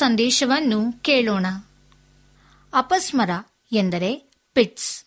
ಸಂದೇಶವನ್ನು 0.00 0.92
ಕೇಳೋಣ. 1.02 1.46
ಅಪಸ್ಮರ 2.74 3.30
ಎಂದರೆ 3.72 4.32
ಪಿಟ್ಸ್. 4.52 5.04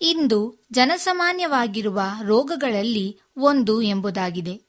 ಇಂದು 0.00 0.66
ಜನಸಾಮಾನ್ಯವಾಗಿರುವ 0.72 2.00
ರೋಗಗಳಲ್ಲಿ 2.22 3.20
ಒಂದು 3.36 3.82
ಎಂಬುದಾಗಿದೆ. 3.82 4.62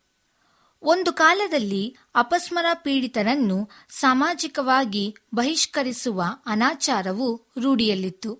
ಒಂದು 0.81 1.13
ಕಾಲದಲ್ಲಿ 1.13 1.97
ಅಪಸ್ಮರ 2.15 2.65
ಪೀಡಿತರನ್ನು 2.73 3.69
ಸಾಮಾಜಿಕವಾಗಿ 3.89 5.15
ಬಹಿಷ್ಕರಿಸುವ 5.35 6.23
ಅನಾಚಾರವು 6.45 7.41
ರೂಢಿಯಲ್ಲಿತ್ತು. 7.61 8.39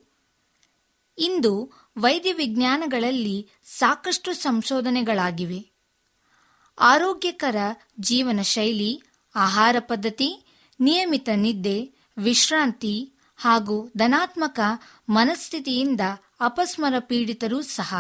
ಇಂದು 1.18 1.72
ವೈದ್ಯ 1.98 2.34
ವಿಜ್ಞಾನಗಳಲ್ಲಿ 2.34 3.50
ಸಾಕಷ್ಟು 3.64 4.34
ಸಂಶೋಧನೆಗಳಾಗಿವೆ. 4.34 5.66
ಆರೋಗ್ಯಕರ 6.80 7.56
ಜೀವನ 8.00 8.42
ಶೈಲಿ 8.42 9.04
ಆಹಾರ 9.36 9.76
ಪದ್ಧತಿ 9.80 10.43
ನಿಯಮಿತ 10.84 11.30
ನಿದ್ದೆ, 11.36 11.90
ವಿಶ್ರಾಂತಿ 12.18 13.14
ಹಾಗೂ 13.38 13.92
ಧನಾತ್ಮಕ 13.98 14.60
ಮನಸ್ಥಿತಿಯಿಂದ 15.10 16.02
ಅಪಸ್ಮರ 16.40 16.94
ಪೀಡಿತರೂ 17.00 17.62
ಸಹ 17.62 17.96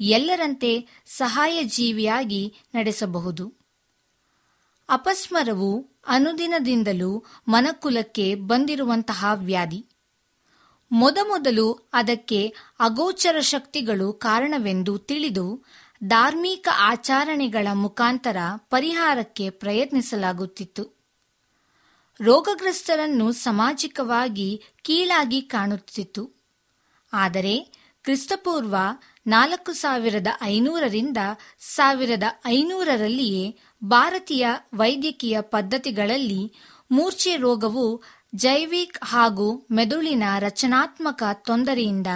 ಎಲ್ಲರಂತೆ 0.00 0.88
ಸಹಾಯ 1.06 1.64
ಜೀವಿಯಾಗಿ 1.64 2.54
ನಡೆಸಬಹುದು. 2.74 3.54
ಅಪಸ್ಮರವು 4.88 5.88
ಅನುದಿನದಿಂದಲೂ 6.06 7.24
ಮನಕುಲಕ್ಕೆ 7.48 8.34
ಬಂದಿರುವಂತಹ 8.34 9.24
ವ್ಯಾಧಿ. 9.34 9.86
ಮೊದಮೊದಲು 10.92 11.72
ಅದಕ್ಕೆ 11.72 12.54
ಅಗೋಚರ 12.80 13.40
ಶಕ್ತಿಗಳು 13.40 14.12
ಕಾರಣವೆಂದು 14.12 14.98
ತಿಳಿದು 14.98 15.64
ಧಾರ್ಮಿಕ 16.04 16.68
ಆಚರಣೆಗಳ 16.78 17.68
ಮುಖಾಂತರ 17.72 18.36
ಪರಿಹಾರಕ್ಕೆ 18.56 19.50
ಪ್ರಯತ್ನಿಸಲಾಗುತ್ತಿತ್ತು. 19.50 20.93
ರೋಗಗ್ರಸ್ತರನ್ನು 22.20 23.32
ಸಾಮಾಜಿಕವಾಗಿ 23.32 24.62
ಕೀಳಾಗಿ 24.82 25.42
ಕಾಣುತ್ತಿತ್ತು. 25.42 26.30
ಆದರೆ 27.12 27.84
ಕ್ರಿಸ್ತಪೂರ್ವ 28.02 28.76
ನಾಲ್ಕು 29.26 29.72
ಸಾವಿರದ 29.72 30.26
ಐನೂರರಿಂದ 30.42 31.16
ಸಾವಿರದ 31.58 32.22
ಐನೂರರಲ್ಲಿಯೇ 32.46 33.58
ಭಾರತೀಯ 33.84 34.46
ವೈದ್ಯಕೀಯ 34.74 35.40
ಪದ್ಧತಿಗಳಲ್ಲಿ 35.40 36.52
ಮೂರ್ಛೆ 36.90 37.36
ರೋಗವು 37.36 38.02
ಜೈವಿಕ್ 38.34 38.98
ಹಾಗೂ 39.04 39.66
ಮೆದುಳಿನ 39.70 40.22
ರಚನಾತ್ಮಕ 40.38 41.22
ತೊಂದರೆಯಿಂದ 41.32 42.06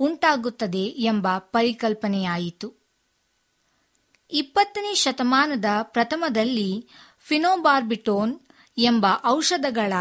ಉಂಟಾಗುತ್ತದೆ 0.00 0.84
ಎಂಬ 0.86 1.38
ಪರಿಕಲ್ಪನೆಯಾಯಿತು. 1.38 2.74
ಇಪ್ಪತ್ತನೇ 4.30 4.94
ಶತಮಾನದ 4.94 5.64
ಪ್ರಥಮದಲ್ಲಿ 5.82 6.88
ಫಿನೋಬಾರ್ಬಿಟೋನ್ 7.18 8.40
ಎಂಬ 8.78 9.06
ಔಷಧಗಳ 9.26 9.92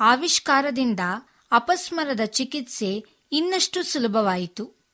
ಆವಿಷ್ಕಾರದಿಂದ 0.00 1.00
ಅಪಸ್ಮರದ 1.52 2.24
ಚಿಕಿತ್ಸೆ 2.24 3.04
ಇನ್ನಷ್ಟು 3.32 3.82
ಸುಲಭವಾಯಿತು. 3.82 4.84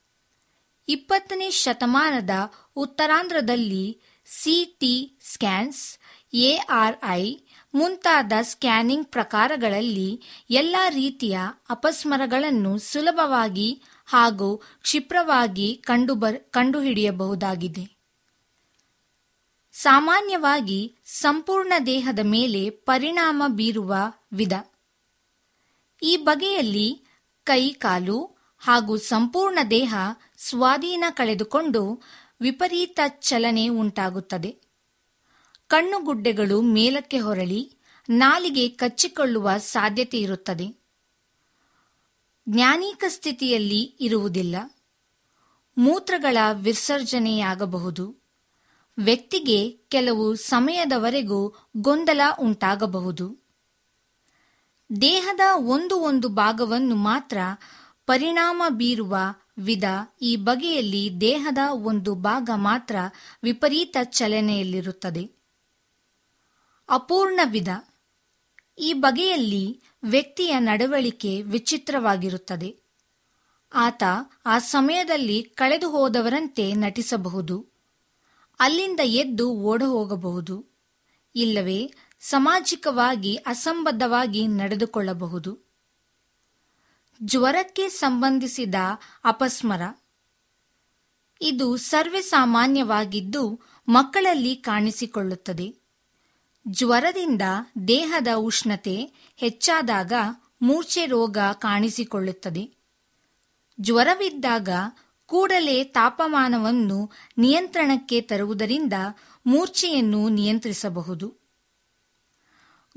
ಇಪ್ಪತ್ತನೇ 0.88 1.50
ಶತಮಾನದ 1.50 2.31
ಉತ್ತರಾಂಧ್ರದಲ್ಲಿ 2.77 4.00
ಸಿಟಿ 4.27 5.19
ಸ್ಕ್ಯಾನ್ಸ್ 5.32 5.99
ಎಆರ್ಐ 6.35 7.37
ಮುಂತಾದ 7.75 8.32
ಸ್ಕ್ಯಾನಿಂಗ್ 8.43 9.09
ಪ್ರಕಾರಗಳಲ್ಲಿ 9.09 10.23
ಎಲ್ಲ 10.50 10.77
ರೀತಿಯ 10.88 11.38
ಅಪಸ್ಮರಗಳನ್ನು 11.71 12.79
ಸುಲಭವಾಗಿ 12.79 13.82
ಹಾಗೂ 14.06 14.56
ಕ್ಷಿಪ್ರವಾಗಿ 14.56 15.75
ಕಂಡುಬರ್, 15.75 16.41
ಕಂಡುಹಿಡಿಯಬಹುದಾಗಿದೆ. 16.41 18.00
ಸಾಮಾನ್ಯವಾಗಿ 19.72 20.96
ಸಂಪೂರ್ಣ 21.05 21.72
ದೇಹದ 21.87 22.19
ಮೇಲೆ 22.22 22.70
ಪರಿಣಾಮ 22.70 23.43
ಬೀರುವ 23.49 23.94
ವಿಧ. 24.32 24.52
ಈ 26.02 26.17
ಬಗೆಯಲ್ಲಿ 26.17 27.05
ಕೈ, 27.44 27.72
ಕಾಲು 27.72 28.37
ಹಾಗೂ 28.58 28.96
ಸಂಪೂರ್ಣ 28.96 29.58
ದೇಹ 29.70 29.94
ಸ್ವಾಧೀನ 30.37 31.05
ಕಳೆದುಕೊಂಡು 31.11 32.02
ವಿಪರೀತ 32.40 33.00
ಚಲನೆ 33.08 33.69
ಉಂಟಾಗುತ್ತದೆ. 33.69 34.58
ಕಣ್ಣುಗುಡ್ಡೆಗಳು 35.67 36.62
ಮೇಲಕ್ಕೆ 36.62 37.19
ಹೊರಳಿ 37.19 37.76
ನಾಲಿಗೆ 38.08 38.69
ಕಚ್ಚಿಕೊಳ್ಳುವ 38.69 39.50
ಸಾಧ್ಯತೆ 39.58 40.20
ಇರುತ್ತದೆ. 40.20 40.81
ಜ್ಞಾನೀಕ 42.49 43.05
ಸ್ಥಿತಿಯಲ್ಲಿ 43.08 43.96
ಇರುವುದಿಲ್ಲ. 44.00 44.56
ಮೂತ್ರಗಳ 45.78 46.37
ವಿಸರ್ಜನೆಯಾಗಬಹುದು. 46.52 48.19
ವ್ಯಕ್ತಿಗೆ 48.98 49.70
ಕೆಲವು 49.70 50.34
ಸಮಯದವರೆಗೂ 50.34 51.54
ಗೊಂದಲ 51.76 52.20
ಉಂಟಾಗಬಹುದು. 52.38 53.40
ದೇಹದ 55.00 55.40
ಒಂದು 55.54 56.00
ಒಂದು 56.00 56.28
ಭಾಗವನ್ನು 56.28 56.94
ಮಾತ್ರ 56.94 57.38
ಪರಿಣಾಮ 58.06 58.62
ಬೀರುವ 58.69 59.16
ವಿಧ 59.58 59.84
ಈ 60.22 60.37
ಬಗೆಯಲ್ಲಿ 60.37 61.20
ದೇಹದ 61.20 61.58
ಒಂದು 61.70 62.14
ಭಾಗ 62.14 62.50
ಮಾತ್ರ 62.54 62.96
ವಿಪರೀತ 63.42 63.96
ಚಲನೆಯಲ್ಲಿರುತ್ತದೆ. 64.02 65.31
ಅಪೂರ್ಣ 66.88 67.40
ವಿಧ. 67.44 67.69
ಈ 68.78 68.93
ಬಗೆಯಲ್ಲಿ 68.93 69.82
ವ್ಯಕ್ತಿಯ 70.04 70.58
ನಡವಳಿಕೆ 70.58 71.43
ವಿಚಿತ್ರವಾಗಿರುತ್ತದೆ. 71.43 72.76
ಆತ 73.75 74.02
ಆ 74.46 74.58
ಸಮಯದಲ್ಲಿ 74.58 75.43
ಕಳೆದು 75.43 75.90
ಹೋದವರಂತೆ 75.90 76.72
ನಟಿಸಬಹುದು. 76.72 77.69
ಅಲ್ಲಿಂದ 78.60 79.00
ಎದ್ದು 79.04 79.50
ಓಡ 79.50 79.82
ಹೋಗಬಹುದು 79.82 80.66
ಇಲ್ಲವೇ, 81.34 81.92
ಸಾಮಾಜಿಕವಾಗಿ 82.20 83.36
ಅಸಂಬದ್ಧವಾಗಿ 83.36 84.46
ನಡೆದುಕೊಳ್ಳಬಹುದು. 84.46 85.58
ಜ್ವರಕ್ಕೆ 87.22 87.88
ಸಂಬಂಧಿಸಿದ 87.88 88.74
ಅಪಸ್ಮರ. 89.24 89.80
ಇದು 91.40 91.76
ಸರ್ವೇ 91.76 92.20
ಸಾಮಾನ್ಯವಾಗಿದ್ದು 92.20 93.60
ಮಕ್ಕಳಲ್ಲಿ 93.88 94.56
ಕಾಣಿಸಿಕೊಳ್ಳುತ್ತದೆ. 94.56 95.74
ಜ್ವರದಿಂದ 96.69 97.43
ದೇಹದ 97.88 98.29
ಉಷ್ಣತೆ 98.36 99.12
ಹೆಚ್ಚಾದಾಗ 99.36 100.12
ಮೂರ್ಛೆ 100.62 101.06
ರೋಗ 101.06 101.38
ಕಾಣಿಸಿಕೊಳ್ಳುತ್ತದೆ. 101.52 102.70
ಜ್ವರವಿದ್ದಾಗ 103.81 104.69
ಕೂಡಲೇ 105.31 105.84
ತಾಪಮಾನವನ್ನು 105.84 107.10
ನಿಯಂತ್ರಣಕ್ಕೆ 107.39 108.20
ತರುವುದರಿಂದ 108.20 108.93
ಮೂರ್ಛೆಯನ್ನು 109.46 110.29
ನಿಯಂತ್ರಿಸಬಹುದು. 110.29 111.34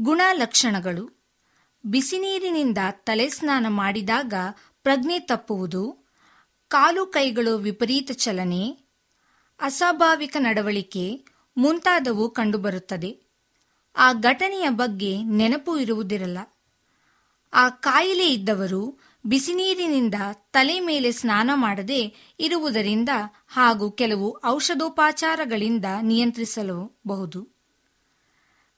ಗುಣಲಕ್ಷಣಗಳು. 0.01 1.23
ಬಿಸಿನೀರಿನಿಂದ 1.85 2.77
ತಲೆ 2.91 3.29
ಸ್ನಾನ 3.29 3.65
ಮಾಡಿದಾಗ 3.69 4.33
ಪ್ರಜ್ಞೆ 4.83 5.19
ತಪ್ಪುವುದು. 5.19 6.07
ಕಾಲು 6.67 7.05
ಕೈಗಳು 7.05 7.57
ವಿಪರೀತ 7.57 8.11
ಚಲನೆ. 8.13 8.77
ಅಸ್ವಾಭಾವಿಕ 9.59 10.37
ನಡವಳಿಕೆ 10.39 11.25
ಮುಂತಾದವು 11.57 12.29
ಕಂಡುಬರುತ್ತದೆ. 12.29 13.19
ಆ 13.95 14.13
ಘಟನೆಯ 14.13 14.69
ಬಗ್ಗೆ 14.69 15.23
ನೆನಪು 15.23 15.77
ಇರುವುದಿರಲ್ಲ. 15.77 16.37
ಆ 17.53 17.69
ಕಾಯಿಲೆ 17.69 18.33
ಇದ್ದವರು 18.33 18.99
ಬಿಸಿನೀರಿನಿಂದ 19.25 20.15
ತಲೆ 20.51 20.79
ಮೇಲೆ 20.79 21.11
ಸ್ನಾನ 21.11 21.51
ಮಾಡದೆ 21.53 22.33
ಇರುವುದರಿಂದ 22.39 23.09
ಹಾಗೂ 23.47 23.91
ಕೆಲವು 23.91 24.41
ಔಷಧೋಪಚಾರಗಳಿಂದ 24.45 25.85
ನಿಯಂತ್ರಿಸಲಬಹುದು. 26.01 27.53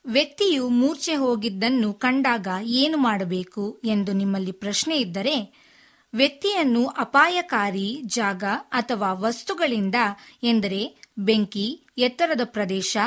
ವ್ಯಕ್ತಿಯು 0.06 0.70
ಮೂರ್ಛೆ 0.70 1.16
ಹೋಗಿದ್ದನ್ನು 1.16 1.94
ಕಂಡಾಗ 1.94 2.48
ಏನು 2.64 2.98
ಮಾಡಬೇಕು 2.98 3.82
ಎಂದು 3.86 4.14
ನಿಮ್ಮಲ್ಲಿ 4.14 4.52
ಪ್ರಶ್ನೆ 4.52 4.98
ಇದ್ದರೆ, 4.98 5.66
ವ್ಯಕ್ತಿಯನ್ನು 6.14 6.88
ಅಪಾಯಕಾರಿ 6.88 8.02
ಜಾಗ 8.06 8.44
ಅಥವಾ 8.72 9.14
ವಸ್ತುಗಳಿಂದ 9.14 9.96
ಎಂದರೆ 10.44 10.96
ಬೆಂಕಿ, 11.18 11.88
ಎತ್ತರದ 11.98 12.42
ಪ್ರದೇಶ, 12.44 12.98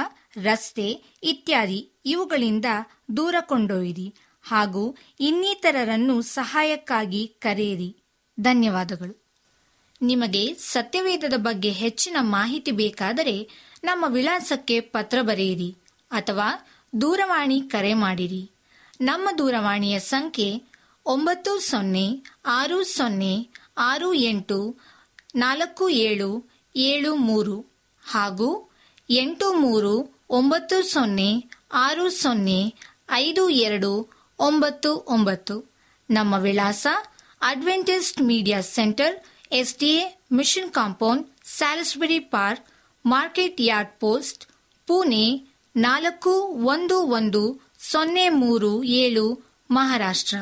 ರಸ್ತೆ 0.42 1.18
ಇತ್ಯಾದಿ 1.22 1.90
ಇವುಗಳಿಂದ 2.04 2.64
ದೂರ 3.16 3.34
ಕೊಂಡೊಯ್ಯಿರಿ. 3.40 4.14
ಹಾಗೂ 4.48 4.96
ಇನ್ನಿತರರನ್ನು 5.20 6.22
ಸಹಾಯಕ್ಕಾಗಿ 6.22 7.36
ಕರೆಯಿರಿ. 7.38 7.96
ಧನ್ಯವಾದಗಳು. 8.40 9.22
ನಿಮಗೆ 10.02 10.54
ಸತ್ಯವೇದದ 10.54 11.34
ಬಗ್ಗೆ 11.36 11.70
ಹೆಚ್ಚಿನ 11.72 12.16
ಮಾಹಿತಿ 12.20 12.70
ಬೇಕಾದರೆ 12.70 13.50
ನಮ್ಮ 13.84 14.04
ವಿಳಾಸಕ್ಕೆ 14.08 14.80
ಪತ್ರ 14.80 15.18
ಬರೆಯಿರಿ 15.22 15.76
ಅಥವಾ 16.10 16.48
ದೂರವಾಣಿ 17.00 17.60
ಕರೆ 17.60 17.94
ಮಾಡಿರಿ. 17.94 18.50
ನಮ್ಮ 19.00 19.28
ದೂರವಾಣಿಯ 19.38 19.98
ಸಂಖ್ಯೆ 19.98 20.62
ಒಂಬತ್ತು 21.06 21.58
ಸೊನ್ನೆ 21.60 22.06
ಆರು 22.46 22.84
ಸೊನ್ನೆ 22.84 23.48
ಆರು 23.78 24.14
ಎಂಟು 24.14 24.76
ನಾಲ್ಕು 25.36 25.88
ಏಳು 25.88 26.50
ಏಳು 26.76 27.14
ಮೂರು 27.14 27.60
ಹಾಗೂ 28.02 28.70
ಎಂಟು 29.10 29.54
ಮೂರು 29.54 30.24
ಒಂಬತ್ತು 30.30 30.82
ಸೊನ್ನೆ 30.82 31.44
ಆರು 31.72 32.10
ಸೊನ್ನೆ 32.10 32.74
ಐದು 33.10 33.48
ಎರಡು 33.48 34.17
ಒಂಬತ್ತು 34.46 34.90
ಒಂಬತ್ತು. 35.14 35.54
ನಮ್ಮ 36.10 36.34
ವಿಳಾಸ 36.46 36.86
Adventist 37.42 38.20
Media 38.30 38.60
Centre 38.76 39.14
S 39.60 39.74
D 39.80 39.90
A 40.00 40.04
Mission 40.38 40.70
Compound, 40.70 41.24
Salisbury 41.56 42.20
Park, 42.34 42.64
Market 43.04 43.60
Yard 43.60 43.92
post, 44.04 44.42
Pune 44.88 45.24
ನಾಲ್ಕು 45.76 46.34
ಒಂದು 46.74 46.98
ಒಂದು 47.18 47.42
ಸೊನ್ನೆ 47.90 48.28
ಮೂರು 48.42 48.72
ಏಳು 49.02 49.26
ಮಹಾರಾಷ್ಟ್ರ. 49.70 50.36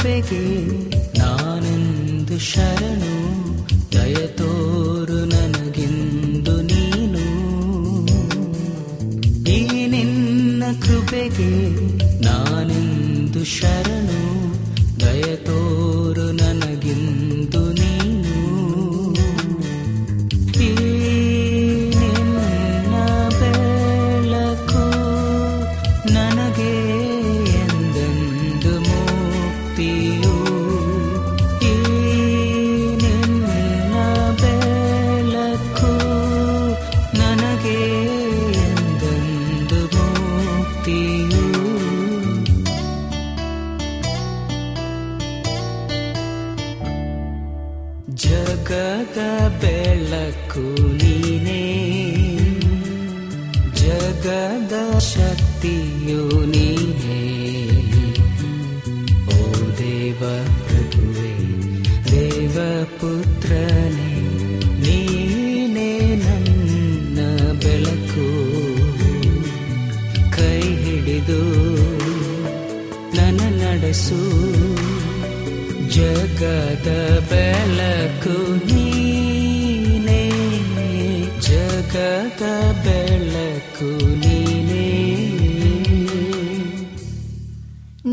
ಕೃಪೆಗೆ 0.00 0.44
ನಾನೆಂದು 1.18 2.38
ಶರಣು 2.38 3.14
ದಯತೋರು 3.92 5.24
ನನಗಿಂದು 5.24 6.62
ನೀನು. 6.62 7.24
ಈ 9.50 9.86
ನಿನ್ನ 9.86 10.64
ಕೃಪೆಗೆ 10.82 11.52
ನಾನೆಂದು 12.20 13.44
ಶರಣು 13.44 14.20
ಜಗದ 48.22 49.18
ಬೆಳಕು 49.60 50.82
ನೀನೇ. 50.92 51.62
ಜಗದ 53.74 54.98
ಶಕ್ತಿಯು 54.98 56.46
ನೀನೇ. 56.46 57.22
ಓ 59.26 59.52
ದೇವ 59.78 60.20
ಪ್ರಭುವೆ, 60.68 61.32
ದೇವ 62.10 62.84
ಪುತ್ರನೇ, 62.84 64.20
ನೀನೇ 64.80 66.14
ನನ್ನ 66.14 67.18
ಬೆಳಕು. 67.62 68.28
ಕೈ 70.36 70.60
ಹಿಡಿದು 70.60 71.42
ನನ್ನ 73.16 73.40
ನಡೆಸು. 73.62 74.40
ಜಗದ 75.90 77.19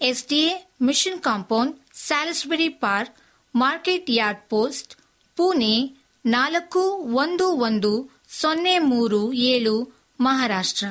SDA 0.00 0.68
Mission 0.82 1.20
Compound, 1.20 1.76
Salisbury 1.94 2.68
Park, 2.68 3.14
Market 3.56 4.10
Yard 4.10 4.40
post, 4.48 4.96
Pune 5.36 6.04
ನಾಲ್ಕು 6.26 6.80
ಒಂದು 6.98 7.48
ಒಂದು 7.48 8.10
ಸೊನ್ನೆ 8.28 8.78
ಮೂರು 8.78 9.32
ಏಳು 9.32 9.92
ಮಹಾರಾಷ್ಟ್ರ. 10.20 10.86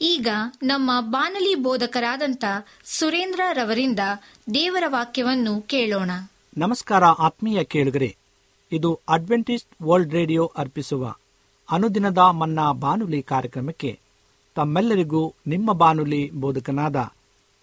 ಈಗ 0.00 0.28
ನಮ್ಮ 0.62 0.90
ಬಾನಲಿ 1.00 1.54
ಬೋಧಕರಾದಂಥ 1.54 2.44
ಸುರೇಂದ್ರ 2.84 3.40
ರವರಿಂದ 3.52 4.00
ದೇವರ 4.54 4.84
ವಾಕ್ಯವನ್ನು 4.86 5.62
ಕೇಳೋಣ. 5.62 6.10
ನಮಸ್ಕಾರ 6.58 7.04
ಆತ್ಮೀಯ 7.04 7.64
ಕೇಳುಗರೆ, 7.64 8.16
ಇದು 8.72 9.00
ಅಡ್ವೆಂಟಿಸ್ಟ್ 9.08 9.82
ವರ್ಲ್ಡ್ 9.82 10.12
ರೇಡಿಯೋ 10.12 10.46
ಅರ್ಪಿಸುವ 10.46 11.14
ಅನುದಿನದ 11.70 12.18
ಮನ್ನಾ 12.18 12.72
ಬಾನುಲಿ 12.72 13.22
ಕಾರ್ಯಕ್ರಮಕ್ಕೆ 13.22 13.98
ತಮ್ಮೆಲ್ಲರಿಗೂ 14.54 15.34
ನಿಮ್ಮ 15.46 15.72
ಬಾನುಲಿ 15.72 16.30
ಬೋಧಕನಾದ 16.30 17.13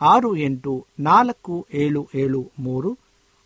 ಆರು 0.00 0.36
ಎಂಟು 0.36 0.86
ನಾಲ್ಕು 1.00 1.66
ಏಳು 1.74 2.08
ಏಳು 2.14 2.50
ಮೂರು 2.58 2.98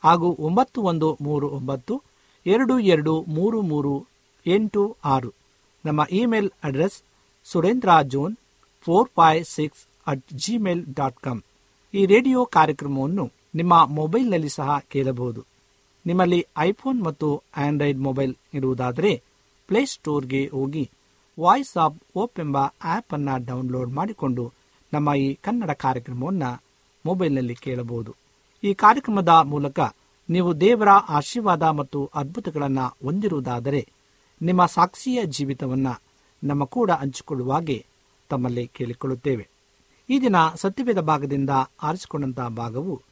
ಹಾಗೂ 0.04 0.37
ಒಂಬತ್ತು 0.38 0.82
ಒಂದು 0.82 1.18
ಮೂರು 1.20 1.49
ಒಂಬತ್ತು 1.49 2.02
ಎರಡು 2.46 2.78
ಎರಡು 2.78 3.25
ಮೂರು 3.28 3.62
ಮೂರು 3.62 4.06
ಎಂಟು 4.46 4.96
ಆರು. 5.04 5.32
ನಮ್ಮ 5.84 6.00
email 6.11 6.50
address 6.64 7.02
Surendra 7.44 7.88
John 8.02 8.37
four 8.80 9.08
five 9.08 9.42
six 9.42 9.87
at 10.06 10.25
Gmail 10.32 10.84
dot 10.94 11.20
com. 11.20 11.42
ಈ 11.94 12.06
ರೇಡಿಯೋ 12.06 12.44
ಕಾರ್ಯಕ್ರಮವನ್ನು 12.44 13.30
ನಿಮ್ಮ 13.54 13.87
ಮೊಬೈಲ್ನಲ್ಲಿ 13.87 14.49
ಸಹ 14.49 14.78
ಕೇಳಬಹುದು. 14.88 15.44
ನಿಮ್ಮಲ್ಲಿ 16.06 16.46
ಐಫೋನ್ 16.58 17.04
ಮತ್ತು 17.04 17.42
ಆಂಡ್ರಾಯ್ಡ್ 17.56 17.99
ಮೊಬೈಲ್ 17.99 18.34
ಇರುವುದಾದರೆ 18.54 19.23
ಪ್ಲೇಸ್ಟೋರ್ಗೆ 19.66 20.46
ಹೋಗಿ 20.46 20.90
ವಾಯ್ಸ್ 21.40 21.76
ಆಫ್ 21.76 21.97
ಓಪ್ 22.17 22.40
ಎಂಬ 22.40 22.56
ಆಪ್ 22.84 23.14
ಅನ್ನು 23.14 23.45
ಡೌನ್ಲೋಡ್ 23.45 23.90
ಮಾಡಿಕೊಂಡು 23.90 24.52
ನಮ್ಮ 24.95 25.15
ಈ 25.15 25.35
ಕನ್ನಡ 25.35 25.71
ಕಾರ್ಯಕ್ರಮವನ್ನು 25.71 26.50
ಮೊಬೈಲ್ನಲ್ಲಿ 27.07 27.54
ಕೇಳಬಹುದು. 27.54 28.13
ಈ 28.65 28.75
ಕಾರ್ಯಕ್ರಮದ 28.75 29.28
ಮೂಲಕ 29.28 29.80
ನೀವು 30.30 30.61
ದೇವರ 30.61 30.89
ಆಶೀರ್ವಾದ 30.89 31.63
ಮತ್ತು 31.63 32.11
ಅದ್ಭುತಗಳನ್ನು 32.15 32.87
ಹೊಂದಿರುವುದಾದರೆ 33.02 33.83
ನಿಮ್ಮ 34.43 34.67
ಸಾಕ್ಷಿಯ 34.67 35.19
ಜೀವಿತವನ್ನು 35.25 35.95
ನಮ್ಮ 36.45 36.65
ಕೂಡ 36.65 36.91
ಹಂಚಿಕೊಳ್ಳುವಾಗೆ 36.91 37.87
ತಮ್ಮಲ್ಲಿ 38.30 38.65
ಕೇಳಿಕೊಳ್ಳುತ್ತೇವೆ. 38.67 39.49
ಈ 40.11 40.21
ದಿನ 40.21 40.37
ಸತ್ಯವೇದ 40.54 41.00
ಭಾಗದಿಂದ 41.00 41.50
ಆರಿಸಿಕೊಂಡಂತಹ 41.83 42.49
ಭಾಗವು 42.49 43.02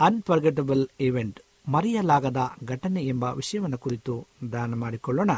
ಅನ್ಫರ್ಗೆಟಬಲ್ 0.00 0.88
ಈವೆಂಟ್ 1.00 1.40
ಮರೆಯಲಾಗದ 1.68 2.40
ಘಟನೆ 2.64 3.02
ಎಂಬ 3.06 3.24
ವಿಷಯವನ್ನು 3.24 3.78
ಕುರಿತು 3.78 4.14
ದಾನ 4.52 4.74
ಮಾಡಿಕೊಳ್ಳೋಣ. 4.74 5.30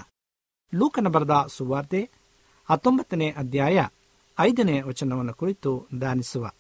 ಲೂಕನ 0.74 1.08
ಬರದ 1.08 1.46
ಸುವಾರ್ತೆ 1.48 2.10
ಹತ್ತೊಂಬತ್ತನೇ 2.70 3.28
ಅಧ್ಯಾಯ 3.36 3.84
ಐದನೇ 4.38 4.80
ವಚನವನ್ನು 4.80 5.34
ಕುರಿತು 5.34 5.86
ದಾನಿಸುವ 6.00 6.50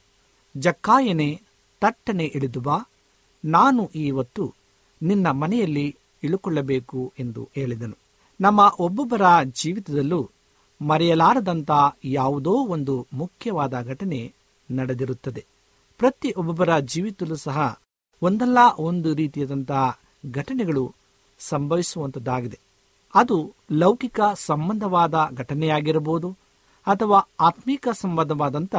ಜಕ್ಕಾಯನೆ, 0.56 1.42
ತಟ್ಟನೆ 1.80 2.24
ಇಳಿದು 2.24 2.60
ಬಾ. 2.60 2.78
ನಾನು 3.44 3.90
ಇವತ್ತು 3.94 4.54
ನಿನ್ನ 5.02 5.30
ಮನೆಯಲ್ಲಿ 5.30 5.96
ಇಳುಕೊಳ್ಳಬೇಕು 6.22 7.12
ಎಂದು 7.18 7.48
ಹೇಳಿದನು. 7.54 7.96
ನಮ್ಮ 8.40 8.74
ಒಬ್ಬೊಬ್ಬರ 8.78 9.22
ಜೀವಿತದಲ್ಲೂ 9.44 10.30
ಮರೆಯಲಾರದಂಥ 10.82 11.70
ಯಾವುದೋ 12.04 12.50
ಒಂದು 12.50 13.06
ಮುಖ್ಯವಾದ 13.12 13.80
ಘಟನೆ 13.82 14.32
ನಡೆದಿರುತ್ತದೆ. 14.70 15.44
ಪ್ರತಿ 15.98 16.34
ಒಬ್ಬೊಬ್ಬರ 16.36 16.78
ಜೀವಿತದಲ್ಲೂ 16.78 17.36
ಸಹ 17.36 17.80
ಒಂದಲ್ಲ 18.22 18.58
ಒಂದು 18.78 19.14
ರೀತಿಯಾದಂತಹ 19.14 19.98
ಘಟನೆಗಳು 20.32 20.94
ಸಂಭವಿಸುವಂತದ್ದಾಗಿದೆ 21.38 22.58
ಅದು 23.14 23.54
ಲೌಕಿಕ 23.72 24.20
ಸಂಬಂಧವಾದ 24.34 25.28
ಘಟನೆಯಾಗಿರಬಹುದು 25.34 26.36
ಅಥವಾ 26.86 27.28
ಆತ್ಮೀಕ 27.40 27.88
ಸಂಬಂಧವಾದಂಥ 27.92 28.74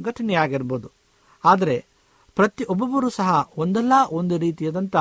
ಘಟನೆಯಾಗಿರ್ಬೋದು. 0.00 0.88
ಆದರೆ 1.44 1.84
ಪ್ರತಿ 2.34 2.64
ಒಬ್ಬೊಬ್ಬರು 2.64 3.08
ಸಹ 3.10 3.50
ಒಂದಲ್ಲ 3.56 3.92
ಒಂದು 4.10 4.38
ರೀತಿಯಾದಂಥ 4.38 4.96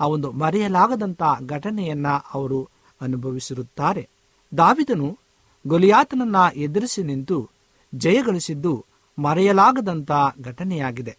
ಆ 0.00 0.06
ಒಂದು 0.06 0.32
ಮರೆಯಲಾಗದಂಥ 0.32 1.22
ಘಟನೆಯನ್ನ 1.46 2.06
ಅವರು 2.34 2.68
ಅನುಭವಿಸಿರುತ್ತಾರೆ. 3.00 4.08
ದಾವಿದನು 4.56 5.18
ಗೊಲಿಯಾತನನ್ನ 5.66 6.36
ಎದುರಿಸಿ 6.56 7.02
ನಿಂತು 7.02 7.50
ಜಯಗಳಿಸಿದ್ದು 7.94 8.84
ಮರೆಯಲಾಗದಂಥ 9.18 10.10
ಘಟನೆಯಾಗಿದೆ. 10.40 11.18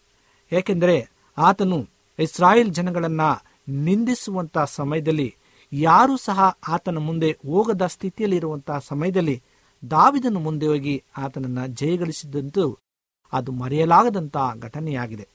ಏಕೆಂದರೆ 0.51 1.09
ಆತನು 1.37 1.87
ಇಸ್ರಾಯೇಲ್ 2.19 2.73
ಜನಗಳನ್ನ 2.73 3.21
ನಿಂದಿಸುವಂಥ 3.69 4.57
ಸಮಯದಲ್ಲಿ 4.57 5.35
ಯಾರೂ 5.73 6.17
ಸಹ 6.17 6.57
ಆತನ 6.67 6.97
ಮುಂದೆ 6.97 7.37
ಹೋಗದ 7.45 7.85
ಸ್ಥಿತಿಯಲ್ಲಿರುವಂಥ 7.85 8.71
ಸಮಯದಲ್ಲಿ 8.87 9.43
ದಾವಿದನು 9.91 10.39
ಮುಂದೆ 10.39 10.67
ಹೋಗಿ 10.67 11.03
ಆತನನ್ನು 11.17 11.67
ಜಯಗಳಿಸಿದ್ದಂತೂ 11.67 12.77
ಅದು 13.33 13.51
ಮರೆಯಲಾಗದಂತಹ 13.51 14.53
ಘಟನೆಯಾಗಿದೆ. 14.59 15.27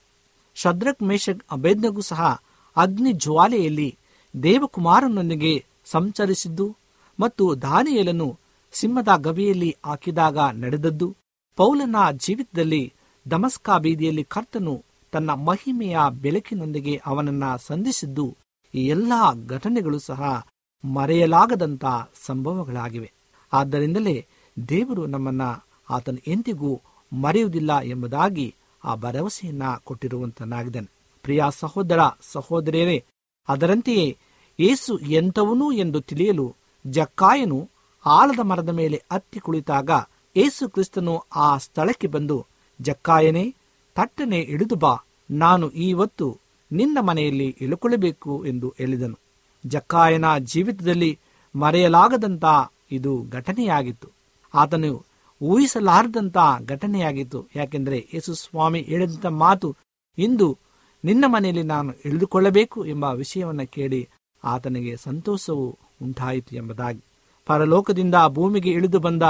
ಶದ್ರಕ್ 0.54 1.02
ಮೇಷಕ್ 1.02 1.44
ಅಭೇದ್ನಗೂ 1.50 2.00
ಸಹ 2.00 2.42
ಅಗ್ನಿ 2.76 3.12
ಜ್ವಾಲೆಯಲ್ಲಿ 3.12 3.98
ದೇವಕುಮಾರನೊಂದಿಗೆ 4.42 5.64
ಸಂಚರಿಸಿದ್ದು 5.84 6.76
ಮತ್ತು 7.20 7.62
ದಾನಿಯಲನ್ನು 7.62 8.38
ಸಿಂಹದ 8.72 9.08
ಗವಿಯಲ್ಲಿ 9.16 9.76
ಹಾಕಿದಾಗ 9.84 10.38
ನಡೆದದ್ದು. 10.38 11.16
ಪೌಲನ 11.56 11.96
ಜೀವಿತದಲ್ಲಿ 12.12 12.92
ದಮಸ್ಕಾ 13.30 13.78
ಬೀದಿಯಲ್ಲಿ 13.78 14.24
ಕರ್ತನು 14.24 14.84
ತನ್ನ 15.12 15.30
ಮಹಿಮೆಯ 15.30 15.98
ಬೆಳಕಿನೊಂದಿಗೆ 16.10 17.02
ಅವನನ್ನ 17.06 17.44
ಸಂಧಿಸಿದ್ದು 17.56 18.36
ಈ 18.74 18.86
ಎಲ್ಲ 18.86 19.12
ಘಟನೆಗಳು 19.46 19.98
ಸಹ 19.98 20.46
ಮರೆಯಲಾಗದಂತ 20.84 21.84
ಸಂಭವಗಳಾಗಿವೆ. 22.26 23.12
ಆದ್ದರಿಂದಲೇ 23.52 24.26
ದೇವರು 24.68 25.06
ನಮ್ಮನ್ನ 25.06 25.42
ಆತನು 25.90 26.18
ಎಂದಿಗೂ 26.26 26.80
ಮರೆಯುವುದಿಲ್ಲ 27.12 27.80
ಎಂಬುದಾಗಿ 27.80 28.54
ಆ 28.84 28.94
ಭರವಸೆಯನ್ನ 28.94 29.62
ಕೊಟ್ಟಿರುವಂತನಾಗಿದ್ದಾನೆ. 29.84 30.90
ಪ್ರಿಯ 31.22 31.42
ಸಹೋದರ, 31.50 31.98
ಸಹೋದರಿಯರೇ, 32.20 33.04
ಅದರಂತೆಯೇ 33.48 34.16
ಏಸು 34.60 34.98
ಎಂಥವನು 34.98 35.72
ಎಂದು 35.72 36.00
ತಿಳಿಯಲು 36.00 36.56
ಜಕ್ಕಾಯನು 36.86 37.70
ಆಲದ 38.06 38.40
ಮರದ 38.40 38.68
ಮೇಲೆ 38.68 39.02
ಹತ್ತಿ 39.12 39.40
ಕುಳಿತಾಗ 39.40 39.90
ಏಸು 40.36 40.68
ಕ್ರಿಸ್ತನು 40.68 41.24
ಆ 41.36 41.56
ಸ್ಥಳಕ್ಕೆ 41.56 42.06
ಬಂದು, 42.06 42.46
ಜಕ್ಕಾಯನೇ, 42.80 43.54
ತಟ್ಟನೆ 43.94 44.38
ಇಳಿದು 44.38 44.74
ಬಾ, 44.74 44.96
ನಾನು 45.30 45.70
ಈವತ್ತು 45.70 46.38
ನಿನ್ನ 46.72 46.98
ಮನೆಯಲ್ಲಿ 47.00 47.56
ಇಳುಕೊಳ್ಳಬೇಕು 47.60 48.46
ಎಂದು 48.46 48.74
ಹೇಳಿದನು. 48.78 49.18
ಜಕ್ಕಾಯನ 49.66 50.38
ಜೀವಿತದಲ್ಲಿ 50.38 51.18
ಮರೆಯಲಾಗದಂತ 51.54 52.44
ಇದು 52.90 53.26
ಘಟನೆಯಾಗಿತ್ತು. 53.30 54.19
ಆತನು 54.54 55.04
ಊಹಿಸಲಾರದಂಥ 55.42 56.36
ಘಟನೆಯಾಗಿತ್ತು. 56.66 57.46
ಯಾಕೆಂದರೆ 57.56 57.98
ಯೇಸು 58.14 58.34
ಸ್ವಾಮಿ 58.34 58.80
ಹೇಳಿದಂಥ 58.82 59.26
ಮಾತು 59.26 59.76
ಇಂದು 60.18 60.58
ನಿನ್ನ 61.04 61.24
ಮನೆಯಲ್ಲಿ 61.26 61.62
ನಾನು 61.62 61.92
ಇಳಿದುಕೊಳ್ಳಬೇಕು 62.04 62.86
ಎಂಬ 62.86 63.04
ವಿಷಯವನ್ನು 63.04 63.66
ಕೇಳಿ 63.66 64.08
ಆತನಿಗೆ 64.44 64.96
ಸಂತೋಷವು 64.96 65.78
ಉಂಟಾಯಿತು 66.02 66.56
ಎಂಬುದಾಗಿ. 66.56 67.02
ಪರಲೋಕದಿಂದ 67.46 68.14
ಭೂಮಿಗೆ 68.26 68.70
ಇಳಿದು 68.70 68.98
ಬಂದ 68.98 69.22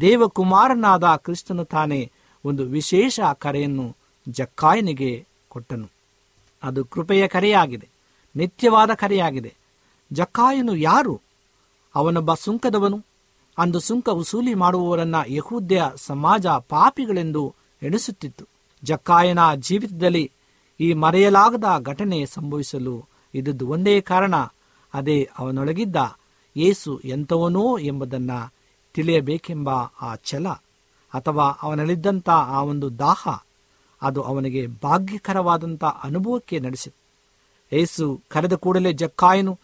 ದೇವಕುಮಾರನಾದ 0.00 1.04
ಕ್ರಿಸ್ತನು 1.16 1.64
ತಾನೇ 1.64 2.10
ಒಂದು 2.44 2.62
ವಿಶೇಷ 2.64 3.20
ಕರೆಯನ್ನು 3.38 3.96
ಜಕ್ಕಾಯನಿಗೆ 4.28 5.26
ಕೊಟ್ಟನು. 5.48 5.88
ಅದು 6.62 6.84
ಕೃಪೆಯ 6.84 7.28
ಕರೆಯಾಗಿದೆ, 7.28 7.88
ನಿತ್ಯವಾದ 8.36 8.90
ಕರೆಯಾಗಿದೆ. 8.94 9.54
ಜಕ್ಕಾಯನು 10.12 10.76
ಯಾರು? 10.76 11.20
ಅವನೊಬ್ಬ 11.94 12.34
ಸುಂಕದವನು? 12.34 13.09
ಅಂದು 13.60 13.80
ಸುಂಕ 13.80 14.08
ವಸೂಲಿ 14.08 14.54
ಮಾಡುವವರನ್ನ 14.54 15.16
ಯಹೂದ್ಯ 15.28 15.84
ಸಮಾಜ 15.96 16.46
ಪಾಪಿಗಳೆಂದು 16.46 17.54
ಎಣಿಸುತ್ತಿತ್ತು. 17.82 18.44
ಜಕ್ಕಾಯನ 18.82 19.54
ಜೀವಿತದಲ್ಲಿ 19.54 20.32
ಈ 20.80 20.92
ಮರೆಯಲಾಗದ 20.92 21.64
ಘಟನೆ 21.82 22.26
ಸಂಭವಿಸಲು 22.26 22.94
ಇದ್ದದ್ದು 23.34 23.68
ಒಂದೇ 23.68 24.00
ಕಾರಣ, 24.00 24.34
ಅದೇ 24.94 25.28
ಅವನೊಳಗಿದ್ದ 25.38 25.96
ಏಸು 26.56 27.00
ಎಂಥವನೋ 27.04 27.78
ಎಂಬುದನ್ನು 27.78 28.52
ತಿಳಿಯಬೇಕೆಂಬ 28.94 29.70
ಆ 30.00 30.16
ಛಲ, 30.24 30.48
ಅಥವಾ 31.12 31.46
ಅವನಲ್ಲಿದ್ದಂಥ 31.62 32.28
ಆ 32.30 32.62
ಒಂದು 32.62 32.98
ದಾಹ, 32.98 33.28
ಅದು 34.02 34.22
ಅವನಿಗೆ 34.22 34.66
ಭಾಗ್ಯಕರವಾದಂಥ 34.66 35.84
ಅನುಭವಕ್ಕೆ 35.84 36.58
ನಡೆಸಿತು. 36.60 36.98
ಏಸು 37.76 38.20
ಕರೆದ 38.28 38.52
ಕೂಡಲೇ 38.52 38.92
ಜಕ್ಕಾಯನು 38.92 39.58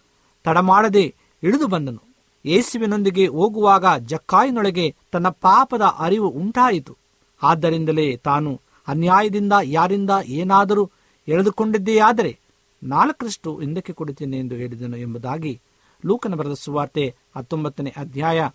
ತಡಮಾಡದೆ 0.45 1.15
ಇಳಿದು 1.43 1.67
ಬಂದನು. 1.67 2.06
ಯೇಸುವಿನೊಂದಿಗೆ 2.47 3.27
ಹೋಗುವಾಗ 3.27 3.85
ಜಕ್ಕಾಯಿನೊಳಗೆ 3.99 4.95
ತನ್ನ 5.13 5.29
ಪಾಪದ 5.29 5.81
ಅರಿವು 5.81 6.29
ಉಂಟಾಯಿತು. 6.29 6.97
ಆದ್ದರಿಂದಲೇ 7.43 8.17
ತಾನು 8.17 8.61
ಅನ್ಯಾಯದಿಂದ 8.89 9.53
ಯಾರಿಂದ 9.63 10.11
ಏನಾದರೂ 10.25 10.91
ಎಳೆದುಕೊಂಡಿದ್ದೆಯಾದರೆ 11.29 12.39
ನಾಲ್ಕರಷ್ಟು 12.83 13.57
ಹಿಂದಕ್ಕೆ 13.57 13.93
ಕೊಡುತ್ತೇನೆ 13.93 14.39
ಎಂದು 14.39 14.55
ಹೇಳಿದನು 14.55 14.97
ಎಂಬುದಾಗಿ 14.97 15.61
ಲೂಕನ 16.07 16.35
ಬರೆದ 16.35 16.53
ಸುವಾರ್ತೆ 16.53 17.15
ಹತ್ತೊಂಬತ್ತನೇ 17.37 17.95
ಅಧ್ಯಾಯ 17.97 18.49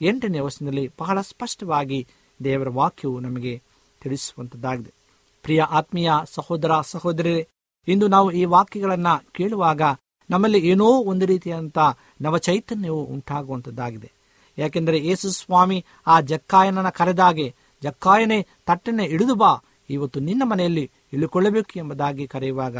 ಎಂಟನೇ 0.00 0.40
ವರ್ಷದಲ್ಲಿ 0.40 0.90
ಬಹಳ 1.00 1.20
ಸ್ಪಷ್ಟವಾಗಿ 1.20 2.06
ದೇವರ 2.44 2.68
ವಾಕ್ಯವು 2.68 3.20
ನಮಗೆ 3.20 3.62
ತಿಳಿಸುವಂತದ್ದಾಗಿದೆ. 4.00 4.92
ಪ್ರಿಯ 5.42 5.62
ಆತ್ಮೀಯ 5.62 6.12
ಸಹೋದರ 6.24 6.70
ಸಹೋದರಿ 6.82 7.46
ಇಂದು 7.88 8.08
ನಾವು 8.08 8.30
ಈ 8.30 8.44
ವಾಕ್ಯಗಳನ್ನು 8.44 9.32
ಕೇಳುವಾಗ 9.32 9.82
ನಮ್ಮಲ್ಲಿ 10.30 10.58
ಏನೋ 10.58 10.84
ಒಂದು 10.84 11.26
ರೀತಿಯಾದಂಥ 11.26 11.78
ನವಚೈತನ್ಯವು 12.20 13.04
ಉಂಟಾಗುವಂಥದ್ದಾಗಿದೆ. 13.04 14.12
ಯಾಕೆಂದರೆ 14.58 14.98
ಯೇಸು 14.98 15.30
ಸ್ವಾಮಿ 15.30 15.84
ಆ 16.06 16.20
ಜಕ್ಕಾಯನನ 16.20 16.88
ಕರೆದಾಗೆ, 16.88 17.54
ಜಕ್ಕಾಯನೇ 17.82 18.46
ತಟ್ಟನೆ 18.66 19.06
ಹಿಡಿದು 19.06 19.34
ಬಾ, 19.34 19.56
ಇವತ್ತು 19.90 20.20
ನಿನ್ನ 20.20 20.42
ಮನೆಯಲ್ಲಿ 20.44 20.90
ಇಳಿಕೊಳ್ಳಬೇಕು 21.12 21.78
ಎಂಬುದಾಗಿ 21.78 22.26
ಕರೆಯುವಾಗ, 22.26 22.76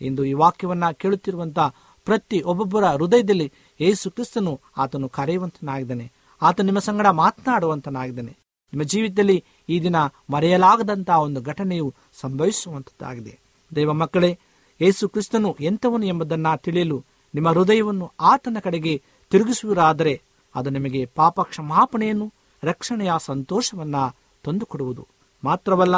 ಇಂದು 0.00 0.24
ಈ 0.24 0.32
ವಾಕ್ಯವನ್ನು 0.32 0.94
ಕೇಳುತ್ತಿರುವಂಥ 0.94 1.58
ಪ್ರತಿ 2.04 2.40
ಒಬ್ಬೊಬ್ಬರ 2.40 2.84
ಹೃದಯದಲ್ಲಿ 2.84 3.52
ಯೇಸು 3.80 4.10
ಕ್ರಿಸ್ತನು 4.10 4.60
ಆತನು 4.76 5.08
ಕರೆಯುವಂತನಾಗಿದ್ದಾನೆ. 5.08 6.12
ಆತ 6.42 6.60
ನಿಮ್ಮ 6.60 6.78
ಸಂಗಡ 6.78 7.06
ಮಾತನಾಡುವಂತನಾಗಿದ್ದಾನೆ. 7.06 8.36
ನಿಮ್ಮ 8.72 8.82
ಜೀವಿತದಲ್ಲಿ 8.82 9.44
ಈ 9.68 9.80
ದಿನ 9.80 9.96
ಮರೆಯಲಾಗದಂತಹ 10.30 11.20
ಒಂದು 11.20 11.42
ಘಟನೆಯು 11.42 11.94
ಸಂಭವಿಸುವಂತದ್ದಾಗಿದೆ. 12.20 13.38
ದೈವ 13.76 13.92
ಮಕ್ಕಳೇ 13.92 14.38
ಯೇಸು 14.80 15.08
ಕ್ರಿಸ್ತನು 15.08 15.56
ಎಂಥವನು 15.60 16.06
ಎಂಬುದನ್ನು 16.06 16.58
ತಿಳಿಯಲು 16.58 17.04
ನಿಮ್ಮ 17.34 17.48
ಹೃದಯವನ್ನು 17.48 18.12
ಆತನ 18.20 18.56
ಕಡೆಗೆ 18.62 19.02
ತಿರುಗಿಸುವುದಾದರೆ 19.30 20.22
ಅದು 20.54 20.70
ನಿಮಗೆ 20.70 21.10
ಪಾಪ 21.14 21.40
ಕ್ಷಮಾಪಣೆಯನ್ನು 21.40 22.32
ರಕ್ಷಣೆಯ 22.62 23.10
ಸಂತೋಷವನ್ನ 23.18 23.96
ತಂದುಕೊಡುವುದು. 24.44 25.06
ಮಾತ್ರವಲ್ಲ, 25.44 25.94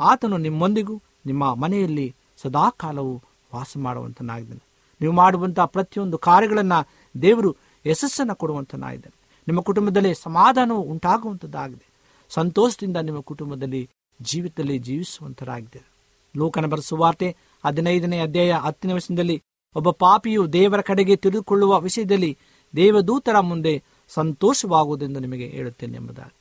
ಆತನು 0.00 0.36
ನಿಮ್ಮೊಂದಿಗೂ 0.36 1.02
ನಿಮ್ಮ 1.26 1.54
ಮನೆಯಲ್ಲಿ 1.54 2.14
ಸದಾಕಾಲವೂ 2.36 3.22
ವಾಸ 3.54 3.76
ಮಾಡುವಂತನಾಗಿದ್ದಾನೆ 3.76 4.64
ನೀವು 5.00 5.12
ಮಾಡುವಂತಹ 5.12 5.64
ಪ್ರತಿಯೊಂದು 5.64 6.18
ಕಾರ್ಯಗಳನ್ನು 6.18 6.88
ದೇವರು 7.22 7.56
ಯಶಸ್ಸನ್ನು 7.86 8.34
ಕೊಡುವಂತನಾಗಿದ್ದಾನೆ. 8.36 9.42
ನಿಮ್ಮ 9.48 9.60
ಕುಟುಂಬದಲ್ಲಿ 9.60 10.14
ಸಮಾಧಾನವು 10.14 10.80
ಉಂಟಾಗುವಂಥದ್ದಾಗಿದೆ 10.80 11.86
ಸಂತೋಷದಿಂದ 12.28 12.96
ನಿಮ್ಮ 12.96 13.20
ಕುಟುಂಬದಲ್ಲಿ 13.20 13.88
ಜೀವಿತದಲ್ಲಿ 14.22 14.78
ಜೀವಿಸುವಂತರಾಗಿದ್ದಾರೆ. 14.78 15.90
ಲೋಕನ 16.36 16.66
ಬರೆಸುವಾರ್ತೆ 16.66 17.36
ಹದಿನೈದನೇ 17.64 18.20
ಅಧ್ಯಾಯ 18.20 18.52
ಹತ್ತನೇ 18.52 18.92
ವರ್ಷದಲ್ಲಿ 18.92 19.42
ಒಬ್ಬ 19.76 19.90
ಪಾಪಿಯು 19.90 20.52
ದೇವರ 20.52 20.80
ಕಡೆಗೆ 20.80 21.16
ತಿಳಿದುಕೊಳ್ಳುವ 21.16 21.80
ವಿಷಯದಲ್ಲಿ 21.80 22.38
ದೇವದೂತರ 22.76 23.40
ಮುಂದೆ 23.40 23.82
ಸಂತೋಷವಾಗುವುದೆಂದು 24.08 25.20
ನಿಮಗೆ 25.20 25.46
ಹೇಳುತ್ತೇನೆ 25.46 25.96
ಎಂಬುದಾಗಿ. 25.96 26.36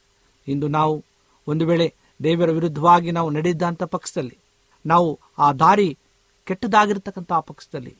ಇಂದು 0.51 0.67
ನಾವು 0.67 1.03
ಒಂದು 1.47 1.65
ವೇಳೆ 1.65 1.93
ದೇವರ 2.23 2.51
ವಿರುದ್ಧವಾಗಿ 2.51 3.11
ನಾವು 3.11 3.29
ನಡೆದಂಥ 3.29 3.83
ಪಕ್ಷದಲ್ಲಿ, 3.83 4.37
ನಾವು 4.85 5.19
ಆ 5.37 5.53
ದಾರಿ 5.53 5.97
ಕೆಟ್ಟದಾಗಿರ್ತಕ್ಕಂಥ 6.45 7.33
ಪಕ್ಷದಲ್ಲಿ, 7.33 7.95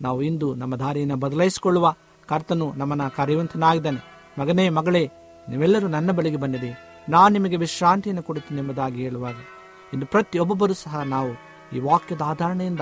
ನಾವು 0.00 0.22
ಇಂದು 0.22 0.54
ನಮ್ಮ 0.54 0.76
ದಾರಿಯನ್ನು 0.76 1.16
ಬದಲಾಯಿಸಿಕೊಳ್ಳುವ 1.16 1.94
ಕರ್ತನು 2.26 2.72
ನಮ್ಮನ್ನು 2.72 3.16
ಕಾರ್ಯವಂತನಾಗಿದ್ದಾನೆ. 3.16 4.00
ಮಗನೇ, 4.40 4.68
ಮಗಳೇ, 4.68 5.10
ನೀವೆಲ್ಲರೂ 5.48 5.88
ನನ್ನ 5.88 6.12
ಬಳಿಗೆ 6.12 6.36
ಬಂದಿದೆ 6.36 7.02
ನಾನು 7.08 7.32
ನಿಮಗೆ 7.32 7.56
ವಿಶ್ರಾಂತಿಯನ್ನು 7.56 8.22
ಕೊಡುತ್ತೇನೆ 8.22 8.60
ಎಂಬುದಾಗಿ 8.60 9.02
ಹೇಳುವಾಗ 9.02 9.34
ಇಂದು 9.94 10.06
ಪ್ರತಿಯೊಬ್ಬೊಬ್ಬರು 10.06 10.74
ಸಹ 10.74 11.02
ನಾವು 11.02 11.51
ಈ 11.74 11.80
ವಾಕ್ಯದ 11.80 12.22
ಆಧಾರಣೆಯಿಂದ 12.22 12.80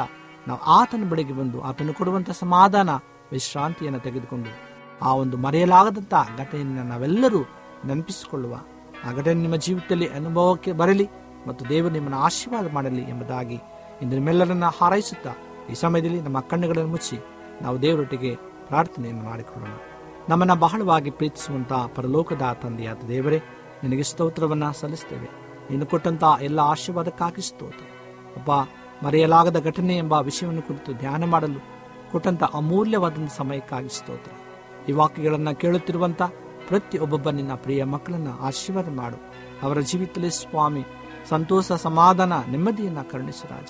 ನಾವು 0.48 0.60
ಆತನ 0.60 1.08
ಬಳಿಗೆ 1.08 1.32
ಬಂದು 1.32 1.62
ಆತನು 1.62 1.94
ಕೊಡುವಂತ 1.94 2.30
ಸಮಾಧಾನ, 2.30 2.90
ವಿಶ್ರಾಂತಿಯನ್ನು 3.32 4.00
ತೆಗೆದುಕೊಂಡು 4.00 4.70
ಆ 5.02 5.14
ಒಂದು 5.14 5.36
ಮರೆಯಲಾಗದಂಥ 5.36 6.14
ಘಟನೆಯನ್ನು 6.38 6.82
ನಾವೆಲ್ಲರೂ 6.82 7.40
ನೆನಪಿಸಿಕೊಳ್ಳುವ 7.86 8.54
ಆ 9.04 9.12
ಘಟನೆ 9.12 9.34
ನಿಮ್ಮ 9.34 9.56
ಜೀವಿತದಲ್ಲಿ 9.56 10.06
ಅನುಭವಕ್ಕೆ 10.06 10.72
ಬರಲಿ 10.72 11.08
ಮತ್ತು 11.46 11.68
ದೇವರು 11.68 11.92
ನಿಮ್ಮನ್ನು 11.92 12.18
ಆಶೀರ್ವಾದ 12.18 12.72
ಮಾಡಲಿ 12.72 13.02
ಎಂಬುದಾಗಿ 13.02 13.58
ಇಂದು 14.02 14.14
ನಿಮ್ಮೆಲ್ಲರನ್ನ 14.14 14.64
ಹಾರೈಸುತ್ತಾ 14.80 15.30
ಈ 15.70 15.74
ಸಮಯದಲ್ಲಿ 15.74 16.20
ನಮ್ಮ 16.20 16.40
ಕಣ್ಣುಗಳನ್ನು 16.40 16.90
ಮುಚ್ಚಿ 16.90 17.18
ನಾವು 17.62 17.82
ದೇವರೊಟ್ಟಿಗೆ 17.82 18.36
ಪ್ರಾರ್ಥನೆಯನ್ನು 18.66 19.22
ಮಾಡಿಕೊಳ್ಳೋಣ. 19.22 19.78
ನಮ್ಮನ್ನ 20.28 20.54
ಬಹಳವಾಗಿ 20.54 21.10
ಪ್ರೀತಿಸುವಂತಹ 21.10 21.86
ಪರಲೋಕದ 21.86 22.56
ತಂದೆಯಾದ 22.62 22.98
ದೇವರೇ, 23.08 23.42
ನಿನಗೆ 23.82 24.02
ಸ್ತೋತ್ರವನ್ನ 24.02 24.70
ಸಲ್ಲಿಸ್ತೇವೆ. 24.70 25.28
ನೀನು 25.70 25.86
ಕೊಟ್ಟಂತಹ 25.86 26.36
ಎಲ್ಲ 26.40 26.60
ಆಶೀರ್ವಾದಕ್ಕಾಗಿ 26.60 27.42
ಸ್ತೋತ್ರ. 27.42 27.84
ಅಪ್ಪ 28.36 28.50
ಮರೆಯಲಾಗದ 29.04 29.64
ಘಟನೆ 29.64 29.96
ಎಂಬ 29.96 30.12
ವಿಷಯವನ್ನು 30.12 30.62
ಕುರಿತು 30.62 30.92
ಧ್ಯಾನ 30.92 31.24
ಮಾಡಲು 31.24 31.80
ಕೊಟ್ಟಂತ 32.12 32.42
ಅಮೂಲ್ಯವಾದಂಥ 32.44 33.32
ಸಮಯಕ್ಕಾಗಿ 33.36 33.88
ಸ್ತೋತ್ರ. 33.88 34.30
ಈ 34.88 34.92
ವಾಕ್ಯಗಳನ್ನು 34.92 35.56
ಕೇಳುತ್ತಿರುವಂತ 35.56 36.22
ಪ್ರತಿ 36.68 36.98
ಒಬ್ಬೊಬ್ಬ 36.98 37.30
ನಿನ್ನ 37.30 37.54
ಪ್ರಿಯ 37.54 37.84
ಮಕ್ಕಳನ್ನ 37.84 38.28
ಆಶೀರ್ವಾದ 38.40 38.88
ಮಾಡು. 38.88 39.16
ಅವರ 39.62 39.80
ಜೀವಿತದಲ್ಲಿ 39.80 40.30
ಸ್ವಾಮಿ, 40.30 40.84
ಸಂತೋಷ, 41.28 41.72
ಸಮಾಧಾನ, 41.72 42.32
ನೆಮ್ಮದಿಯನ್ನು 42.50 43.10
ಕರುಣಿಸು 43.10 43.48
ರಾಜ. 43.50 43.68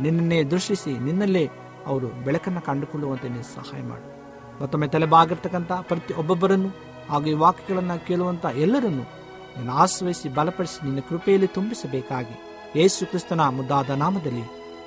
ನಿನ್ನನ್ನೇ 0.00 0.42
ದೃಷ್ಟಿಸಿ 0.42 0.98
ನಿನ್ನಲ್ಲೇ 0.98 1.50
ಅವರು 1.86 2.06
ಬೆಳಕನ್ನು 2.06 2.60
ಕಂಡುಕೊಳ್ಳುವಂತೆ 2.60 3.28
ನೀನು 3.28 3.42
ಸಹಾಯ 3.42 3.82
ಮಾಡು. 3.82 4.22
ಮತ್ತೊಮ್ಮೆ 4.62 4.88
ತಲೆಬಾಗಿರ್ತಕ್ಕಂಥ 4.88 5.72
ಪ್ರತಿ 5.72 6.14
ಒಬ್ಬೊಬ್ಬರನ್ನು 6.14 6.68
ಹಾಗೂ 7.08 7.26
ಈ 7.26 7.32
ವಾಕ್ಯಗಳನ್ನು 7.32 8.06
ಕೇಳುವಂತ 8.06 8.44
ಎಲ್ಲರನ್ನು 8.44 9.02
ನೀನು 9.58 9.72
ಆಶ್ರಯಿಸಿ 9.72 10.28
ಬಲಪಡಿಸಿ 10.28 10.84
ನಿನ್ನ 10.84 10.98
ಕೃಪೆಯಲ್ಲಿ 11.08 11.46
ತುಂಬಿಸಬೇಕಾಗಿ. 11.46 12.42
ಯೇಸು 12.80 13.06
ಕ್ರಿಸ್ತನ 13.06 13.48
ಮುದ್ದಾದ 13.48 13.90
ನಾಮದಲ್ಲಿ 13.90 14.61